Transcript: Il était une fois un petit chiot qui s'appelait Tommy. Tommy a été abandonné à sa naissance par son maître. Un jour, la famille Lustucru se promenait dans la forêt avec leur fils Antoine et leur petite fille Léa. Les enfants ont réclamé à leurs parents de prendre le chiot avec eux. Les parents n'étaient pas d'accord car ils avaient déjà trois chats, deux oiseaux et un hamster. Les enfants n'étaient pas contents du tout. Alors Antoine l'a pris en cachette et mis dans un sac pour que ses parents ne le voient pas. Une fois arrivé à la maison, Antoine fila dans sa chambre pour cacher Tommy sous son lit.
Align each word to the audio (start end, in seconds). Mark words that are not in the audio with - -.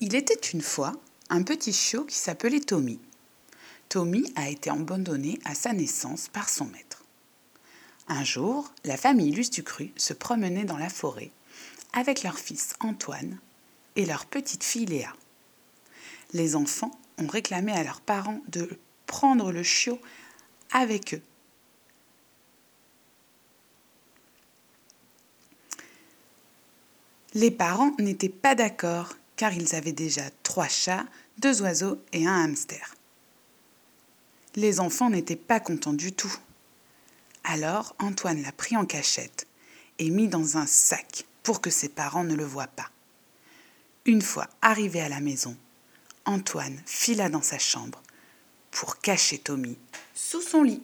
Il 0.00 0.14
était 0.14 0.34
une 0.52 0.62
fois 0.62 0.92
un 1.28 1.42
petit 1.42 1.72
chiot 1.72 2.04
qui 2.04 2.14
s'appelait 2.14 2.60
Tommy. 2.60 3.00
Tommy 3.88 4.32
a 4.36 4.48
été 4.48 4.70
abandonné 4.70 5.40
à 5.44 5.54
sa 5.56 5.72
naissance 5.72 6.28
par 6.28 6.48
son 6.48 6.66
maître. 6.66 7.02
Un 8.06 8.22
jour, 8.22 8.72
la 8.84 8.96
famille 8.96 9.32
Lustucru 9.32 9.92
se 9.96 10.12
promenait 10.12 10.64
dans 10.64 10.78
la 10.78 10.88
forêt 10.88 11.32
avec 11.92 12.22
leur 12.22 12.38
fils 12.38 12.74
Antoine 12.80 13.38
et 13.96 14.06
leur 14.06 14.26
petite 14.26 14.62
fille 14.62 14.86
Léa. 14.86 15.12
Les 16.32 16.54
enfants 16.54 16.96
ont 17.18 17.26
réclamé 17.26 17.72
à 17.72 17.82
leurs 17.82 18.00
parents 18.00 18.40
de 18.48 18.78
prendre 19.06 19.50
le 19.50 19.64
chiot 19.64 19.98
avec 20.70 21.14
eux. 21.14 21.22
Les 27.34 27.50
parents 27.50 27.94
n'étaient 27.98 28.28
pas 28.28 28.54
d'accord 28.54 29.14
car 29.38 29.54
ils 29.54 29.74
avaient 29.74 29.92
déjà 29.92 30.24
trois 30.42 30.68
chats, 30.68 31.06
deux 31.38 31.62
oiseaux 31.62 32.02
et 32.12 32.26
un 32.26 32.44
hamster. 32.44 32.96
Les 34.56 34.80
enfants 34.80 35.08
n'étaient 35.08 35.36
pas 35.36 35.60
contents 35.60 35.94
du 35.94 36.12
tout. 36.12 36.36
Alors 37.44 37.94
Antoine 38.00 38.42
l'a 38.42 38.52
pris 38.52 38.76
en 38.76 38.84
cachette 38.84 39.46
et 40.00 40.10
mis 40.10 40.26
dans 40.28 40.58
un 40.58 40.66
sac 40.66 41.24
pour 41.44 41.60
que 41.60 41.70
ses 41.70 41.88
parents 41.88 42.24
ne 42.24 42.34
le 42.34 42.44
voient 42.44 42.66
pas. 42.66 42.90
Une 44.04 44.22
fois 44.22 44.48
arrivé 44.60 45.00
à 45.00 45.08
la 45.08 45.20
maison, 45.20 45.56
Antoine 46.24 46.82
fila 46.84 47.28
dans 47.28 47.42
sa 47.42 47.58
chambre 47.58 48.02
pour 48.72 48.98
cacher 48.98 49.38
Tommy 49.38 49.78
sous 50.14 50.42
son 50.42 50.64
lit. 50.64 50.82